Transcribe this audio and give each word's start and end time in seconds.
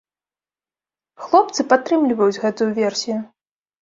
Хлопцы 1.27 1.67
падтрымліваюць 1.73 2.41
гэтую 2.47 2.71
версію. 2.83 3.19